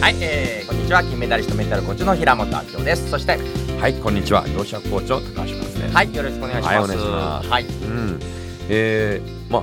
[0.00, 1.02] はい、えー、こんにちは。
[1.02, 3.10] 金メダリストメンタルコーチの平本明夫です。
[3.10, 3.36] そして
[3.80, 4.46] はいこんにちは。
[4.48, 5.78] 養殖校長高橋です。
[5.78, 6.96] ねはいよろしくお願いします。
[6.96, 7.64] はいはい。
[7.64, 8.20] うん。
[8.68, 9.62] えー、まあ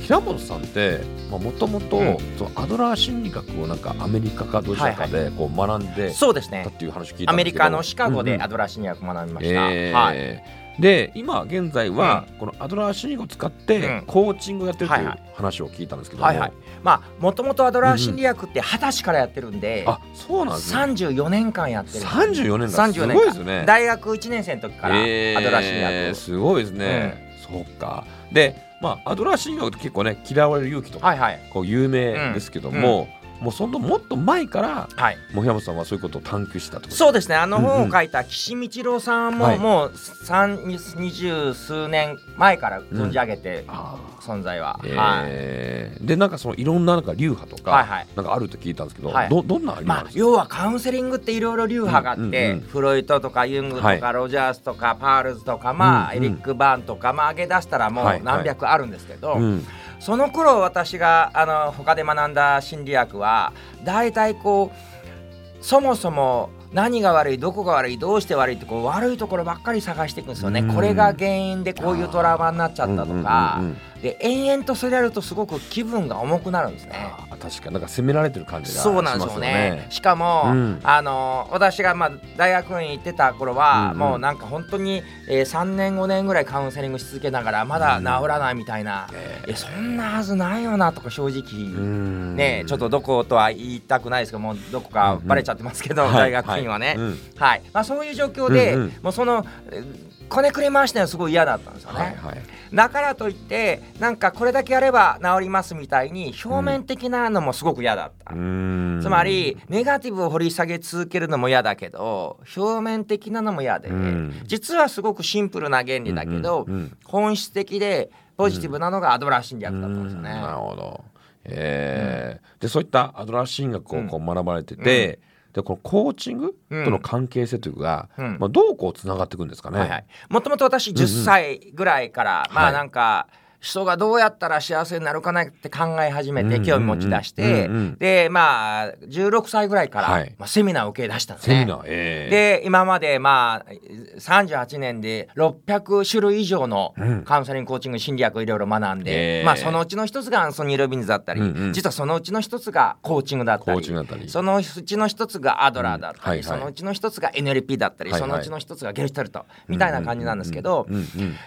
[0.00, 1.00] 平本さんって
[1.38, 2.18] もともと
[2.54, 6.62] アドラー心理学をなんかアメリカかどちらかでこう学んでそうですね。
[6.64, 9.92] たっていう話聞いたアメリカのシカゴうんうんでアドラー心理学学びました、えー。
[9.92, 10.42] はい。
[10.80, 14.04] で今現在はこのアドラー心理学を使ってうん。
[14.06, 16.26] コーチングをやってるとはいいうはい話を聞いたんですけども。
[16.26, 16.52] はいはい。
[16.82, 20.80] まあもともとアドラー心理学って二十歳からやってるんで、あそうなんですね。
[20.82, 22.04] 34年間やってる。
[22.04, 23.14] 34年間す34年間。
[23.14, 23.64] ごいですね。
[23.66, 28.04] 大学1年生の時からアえードラー心理学を、すごいですね、そうか。
[28.32, 31.40] でまあアドラー心理学って結構ね嫌われる勇気とかはいはい。
[31.50, 33.08] こう有名ですけども、
[33.42, 35.18] もうそのもっと前からはい。
[35.34, 37.34] もう平本さんはそういうことを探求したとそうですね。
[37.34, 37.70] あのうんうん。
[37.70, 39.58] 本を書いた岸道郎さんも、はい。
[39.58, 44.94] もう三二十数年前から存じ上げて、あ存在は、ー。
[44.94, 45.26] はい。
[45.26, 48.06] えーでなんかそのいろんななんか流派とか、はいはい。
[48.16, 49.28] なんかあると聞いたんですけど、はい。
[49.28, 50.14] どどんなあ派です？
[50.14, 52.68] か、要はカウンセリングっていろいろ流派があって、うんうんうん。
[52.68, 54.00] フロイトとかユングとか、はい。
[54.12, 56.24] ロジャースとかパールズとか、まあうんうん。
[56.24, 59.66] エリック・バーンとか、まあ、上げ出したらもはいう何百あるんですけど、うん
[60.02, 63.52] その頃私があの他で学んだ心理学は
[63.84, 70.58] 大体こうそもそも何が悪いどこが悪いどうして悪いってこう悪いところばっかり探していくんですよね。
[70.60, 76.92] うんこれが原因でこういうトラウマになっちゃったとか、うんうんうんうんで延々とそれやるとすごく気分が重くなるんですね。
[76.96, 79.08] あー確かになんか責められてる感じがしますよね。
[79.08, 79.86] そうなんですよね。
[79.90, 80.80] しかも、うん。
[80.82, 83.98] あの私がまあ大学院行ってた頃は、うんうん。
[83.98, 92.36] もうなんか本当に、えー、3年5年ぐらいカウンセリングし続けながらまだ治らないみたいな、ええそんなはずないよなとか正直、うん。
[92.36, 96.12] ねちょっとどことは言いたくないですけどもうどこかバレちゃってますけど、はい。
[96.14, 97.18] 大学院はね、うん。
[97.36, 97.62] はい。
[97.72, 98.92] まあ、そういう状況で、うんうん。
[99.02, 101.98] もうそのえーこねくり回してのはすごい嫌だったんですよね。
[101.98, 102.42] はいはい。
[102.72, 108.34] だからといってなんかこれだけやれば治りますみたいに表面的なのもすごく嫌だった。
[108.34, 109.00] うん。
[109.02, 114.42] つまりネガティブを掘り下げ続けるのも嫌だけど表面的なのも嫌で、うん。
[114.44, 120.30] 実はすごくシンプルな原理だけど、うんうん本質的でポジティブなのがアドラー心理学だったんですよね。
[120.30, 120.42] うん。
[120.42, 121.04] なるほど。
[121.44, 122.62] えー。
[122.62, 125.20] でそういったアドラー心理学をこう学ばれてて、
[125.52, 128.38] でこのコーチングとの関係性というか、うん。
[128.40, 129.78] まあ、どうこうつながっていくんですかね。
[129.80, 133.28] はいはい、もともと私10歳ぐらいから、まあなんか
[133.62, 140.34] 人がどうやったら幸せになるかなって考え始めてうん興味持ち出して、でまあ16歳ぐらいから、はい。
[140.36, 141.66] まあ、セミナーを受け出したんですね。
[141.86, 143.72] えーで今までまあ
[144.18, 147.22] 38年で600種類以上のうん。
[147.24, 151.46] カウンセリングコーチング心理学をいろいろ学んで、えーまあそのうちの一つがアンソニー・ロビンズだったり、うん。
[151.46, 154.28] うん実はそのうちの一つがコーチングだったコり。
[154.28, 156.28] そのうちの一つがアドラーだったり、うん。
[156.28, 156.42] はいはい。
[156.44, 158.28] そのうちの一つが NLP だったり、はいはい。
[158.28, 160.88] そのうちの一つがゲルシュタルトみたいな感じなんですけど、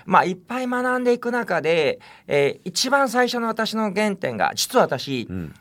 [0.05, 5.53] まあいっぱい学んでいく中で、えー一番最初の私の原点が実は私、うん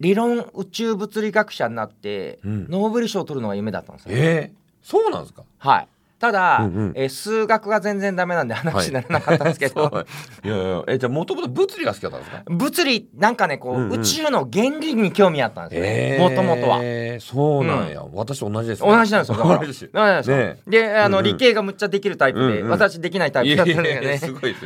[0.00, 4.12] 理論宇宙物理学者になって、うんノーベル賞を取るのが夢だったんですよ。
[4.16, 5.42] えーそうなんですか？
[5.58, 5.88] はい。
[6.18, 6.92] ただ、うんうん。
[6.96, 10.04] えー数学が全然ダメなんで話にならなかったんですけど、 は
[10.44, 10.82] いいやいや。
[10.88, 12.42] えじゃあもともと物理が好きだったんですか？
[12.48, 14.00] 物理なんかねこう、うんうん。
[14.00, 16.28] 宇宙の原理に興味あったんですよね。
[16.28, 16.78] もともとは。
[16.82, 18.88] えーそうなんや、私と同じです、ね。
[18.88, 19.36] 同じなんですよ。
[19.38, 20.36] だから 同じです同じなんですよ。
[20.36, 21.32] ねで、あの、うんうん。
[21.32, 22.70] 理系がむっちゃできるタイプで、うんうん。
[22.70, 24.00] 私できないタイプだったんだよ。
[24.02, 24.20] ね。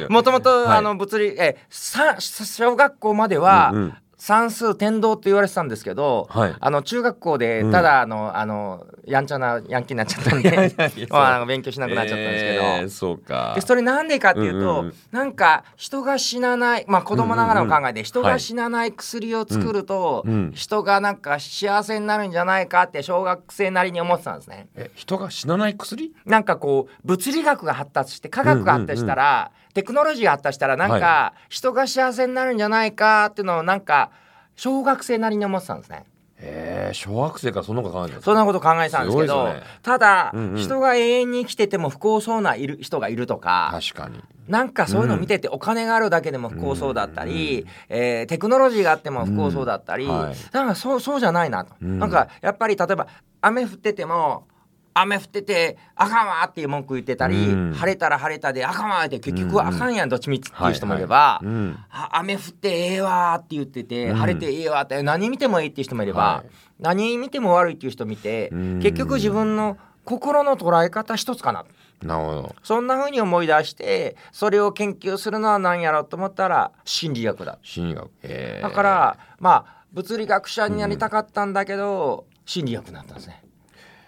[0.09, 6.55] もともと、物理、え、さ、小学校までは、うんうん算数天道って言われてたんですけど、はい。
[6.61, 7.73] あの中学校でうん。
[7.73, 10.77] ただあの、あのやんちゃなヤンキーになっちゃったんで
[11.11, 13.51] まあ勉強しなくなっちゃったんですけど、えーそうか。
[13.57, 14.87] でそれなんでかっていうと、うんうん。
[14.87, 18.41] うんなんか人が死なないまあ子供ながらの考えで、人がはい。
[18.41, 20.33] 死なない薬を作ると、うん。
[20.33, 20.53] うん。
[20.55, 24.69] 人がなんか幸せになるんじゃないかって小学生なりに思ってたんですね。
[24.77, 26.15] え人が死なない薬？
[26.27, 34.11] なんかこう物理学が発達して科学が発達したら、テクノロジーが発達したらなんか、は人が幸せになるんじゃないかっていうのをなんか
[34.57, 36.05] 小学生なりに思ってたんですね。
[36.45, 39.63] えー、小学生からそんなこと考えてるんですそんなこと考えてたんですけどね。
[39.83, 40.57] ただ、うんうん。
[40.57, 44.21] 人が永遠に生きてても不幸そうないる人がいるとか確かに。
[44.49, 50.35] なんかそういうの見ててお金があるだけでも不幸そうだったり、えーテクノロジーがあっても不幸そうだったり、うんはい。
[50.53, 52.01] なんかそうそうじゃないなと、うん。
[52.01, 53.07] なんかやっぱり例えば
[53.41, 54.49] 雨降ってても
[54.95, 57.73] 雨降っててあかんわっていう文句言ってたり、うん。
[57.75, 61.79] 晴れたら晴れたであかんわって結局あかんやんどっちみちっていう人もいれはば、いはいうん。
[61.91, 64.17] あ雨降ってええわーって言ってて、うん。
[64.17, 66.51] 晴れてええわって何見てもいいっていう人もいれば、はい。
[66.81, 68.81] 何見ても悪いっていう人見て、うん。
[68.81, 71.65] 結局自分の心の捉え方一つかな。
[72.03, 72.57] なるほど。
[72.65, 77.59] そんな風に思い出してそれを研究するのは何やろうと思ったら心理学だ。
[77.63, 78.11] 心理学。
[78.25, 78.69] えー。
[78.69, 83.43] だからまあ物理学者になりたかったんだけど、心理学になったんですね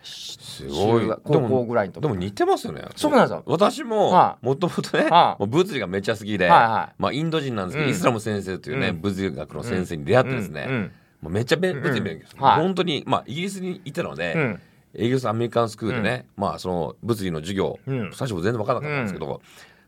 [0.05, 1.09] すごい。
[1.25, 2.03] 高校ぐらいの時。
[2.03, 2.85] でも似てますよね。
[2.97, 3.43] そうなんですよ。
[3.47, 5.09] 私もはもともとね
[5.39, 6.95] 物理がめっちゃ好きではいはい。
[6.99, 7.93] まあインド人なんですけどうん。
[7.93, 9.01] イスラム先生というねうん。
[9.01, 10.75] 物理学の先生に出会ってですねうん。
[10.75, 10.93] うん。
[11.23, 12.41] もうめっちゃべ物理勉強ん。
[12.41, 12.61] はい。
[12.61, 14.61] 本当にまあイギリスにいたので、うん。
[14.97, 18.13] イギリスアメリカンスクールでね、まあその物理の授業、うん。
[18.13, 19.41] 最初全然分からなかったんですけど、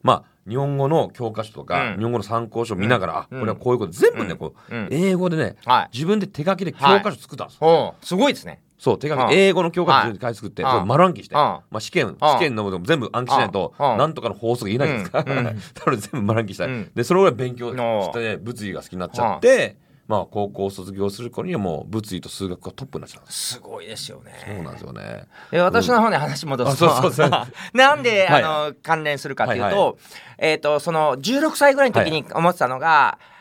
[0.02, 1.96] まあ日本語の教科書とか、うん。
[1.98, 3.38] 日本語の参考書を見ながら、うん。
[3.38, 4.36] あこれはこういうこと全部ね、うん。
[4.38, 5.88] こううん英語でね、はい。
[5.92, 15.44] 自分で手書きで教科書作ったんですすごいですねそう手書き、うん英語の教科書自分で書いて作って、はいそれ丸暗記して、うんまあ、試験試験のものも全部暗記しないと、うんなんとかの法則言えないですか、うんうん。
[15.44, 16.90] だから全部丸暗記したい、うん。
[16.94, 19.76] でそれぐらい勉強おして物理が好きになっちゃって、
[20.08, 23.54] まあ高校を卒業する頃にはもう物理と数学がトップになっちゃったんです。
[23.54, 24.32] すごいですよね。
[24.46, 25.24] そうなんですよね。
[25.50, 27.30] で私の方に話戻すと、うそうそう
[27.74, 28.42] なんで、はい。
[28.42, 29.94] あの関連するかっていうと,、はいは
[30.38, 33.35] えー、とその16歳ぐらいの時に思ってたのが、ふ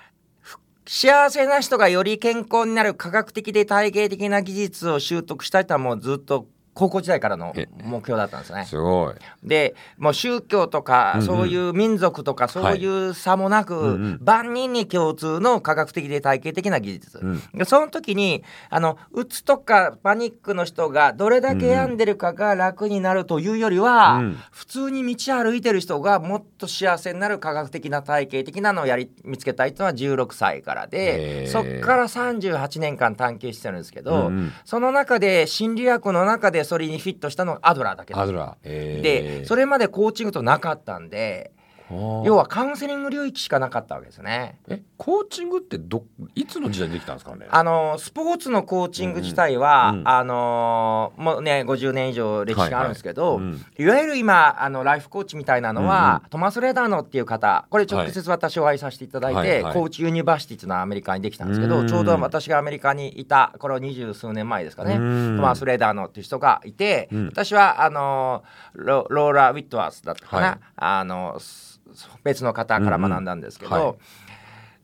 [0.88, 8.66] 幸せな人がより健康になる科学的で体系的な技術を習得したいとはもうずっと高校時代からのえ目標だったんですね。
[8.66, 9.16] すごい。
[9.44, 14.20] でもう宗教とか、そういう民族とかそういう差もなく、うんうん。
[14.22, 17.42] 万人に共通の科学的で体系的な技術、うん。
[17.54, 24.38] でその時にあのうつとかパニックの人がどれだけ病んでるかが楽になるというよりは、うん。
[24.52, 34.52] 普通に道歩いてる人がもっと幸せになる科学的な体系的なのをやり見つけたいというのは16歳からでそっから38年間探求してるんですけど、うんうん。
[34.66, 39.02] その中で心理学の中でそれにフィットしたのがアドラーだけアドラー、えー。
[39.02, 41.52] でそれまでコーチングとなかったんで
[41.92, 44.60] 要要はカウンセリング領域しかなかったわけですね。
[44.68, 46.04] えコーチングってど
[46.36, 47.48] いつの時代にできたんですかね？
[47.50, 50.08] あのスポーツのコーチング自体は、うんうん。
[50.08, 53.66] あのもうね50年以上歴史があるんですけど、はいはいうん。
[53.78, 67.28] いわゆる今あのライフコーチみたいなのは、うんトマス・レダーノっていう方これ直接私お会いさせていただいて、はいはいコーチユニバーシティっていうのはアメリカにできたんですけど、うんちょうど私がアメリカにいたこれは二十数年前ですかね、うんトマス・レダーノっていう人がいて、うん。
[67.28, 68.44] 私はあの
[68.74, 70.60] ロローラ・ウィットワースだったかな、はい。
[70.78, 71.75] あのす
[72.24, 73.98] 別の方から学んだんですけど、うんうんはい。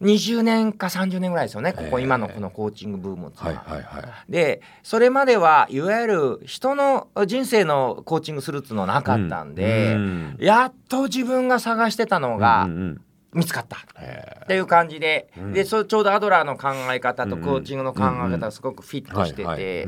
[0.01, 3.65] 20年か30年ぐらいですよねここ今のこのコーチングブームっていうはいのは。
[3.67, 13.01] はいはいでそれまではいわゆる人の人生のコーチングするっていうのはなかったんで、うんやっと自分が探してたのがうんうん
[13.33, 13.77] 見つかった。
[13.97, 15.53] へっていう感じで,、うん。
[15.53, 17.41] でそちょうどアドラーの考え方とうん。
[17.41, 19.87] コーチングの考え方がすごくフィッートしてて、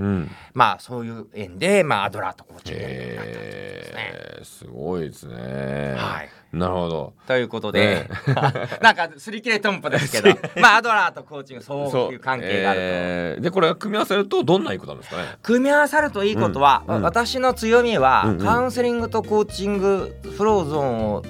[0.54, 4.12] まあそういう縁で、まあ、アドラーとコーチングになったってですね。
[4.14, 4.46] へー。
[4.46, 5.96] すごいですね。
[5.98, 6.30] はい。
[6.54, 7.14] なるほど。
[7.26, 8.10] ということで、
[8.82, 10.40] なんかすり切れトンポですけど。
[10.62, 12.86] まあアドラーとコーチングそういう関係があると。
[12.86, 13.42] えー。
[13.42, 15.24] でこれ組み合わせるとどんないいことなんですかね？
[15.42, 17.02] 組み合わさるといいことは、うんうん。
[17.02, 18.38] 私の強みは、うんうん。
[18.40, 21.24] カウンセリングとコーチングフローゾーンを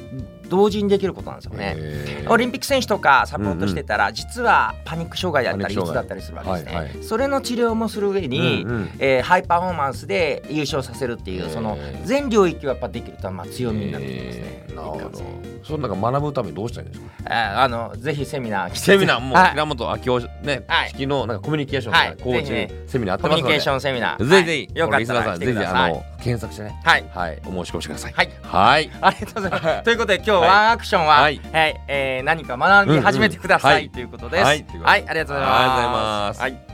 [0.50, 2.26] 同時にできることなんですよね。
[2.30, 7.04] オリンピック選手とかサポートしてたら、実はパニック障害だったりうつだったりするわけですね、はいはい。
[7.04, 8.90] それの治療もする上に、うんうん。
[9.00, 14.44] えーハイパフォーマンスで優勝させるっていうその全領域をやっぱできるとまあ強みになってきますね。
[14.44, 14.76] えー。
[14.76, 15.22] なるほど。
[15.64, 17.14] そのなんか学ぶためにどうしたらいいんですか？
[17.26, 19.52] あーあのぜひセミナーセミナーもうはい。
[19.52, 20.90] 平本明夫ねはい。
[20.90, 24.30] 式のなんかコミュニケーションコーチぜひセミナーコミュニケーションセミナー。
[24.30, 24.80] ぜひぜひはい。
[24.80, 25.94] よかったら来てください。
[25.94, 26.80] ぜひあの検索してね。
[26.84, 27.06] はい。
[27.14, 27.42] はい。
[27.46, 28.14] お申し込みしてください。
[28.14, 28.30] はい。
[28.44, 28.92] はい。
[29.02, 29.66] ありがとうございます。
[29.66, 30.50] は いということで今日はい。
[30.50, 31.36] ワンアクションは、ははい。
[31.36, 33.90] いえー何か学び始めてください、うんうんはい。
[33.92, 34.42] ということです。
[34.42, 34.60] ははい。
[34.60, 34.78] い、とい。
[34.78, 35.60] うことでありがとうございます。
[35.60, 36.42] ありがとうございます。
[36.42, 36.73] はい